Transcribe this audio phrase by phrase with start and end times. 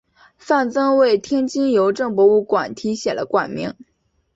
[0.35, 3.75] 范曾为天津邮政博物馆题写了馆名。